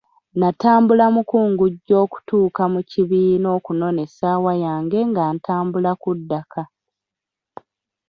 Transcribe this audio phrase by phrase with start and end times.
[0.39, 6.63] Natambula mukungujjo okutuuka mu kibiina okunona ensawo yange nga ntambula kudda ka.